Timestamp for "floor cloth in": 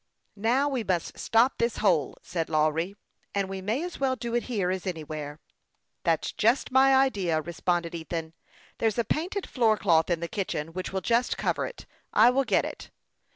9.47-10.19